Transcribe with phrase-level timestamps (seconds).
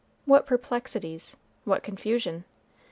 [0.25, 2.43] what perplexities, what confusion!